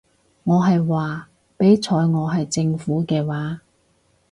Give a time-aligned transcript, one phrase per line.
[0.45, 1.29] 我係話，
[1.59, 3.61] 畀在我係政府嘅話